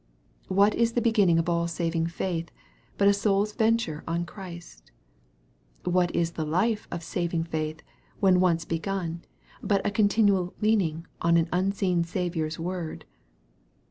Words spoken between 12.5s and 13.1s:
word